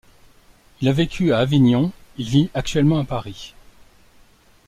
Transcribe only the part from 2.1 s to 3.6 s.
il vit actuellement à Paris.